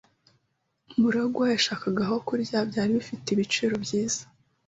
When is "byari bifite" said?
2.69-3.27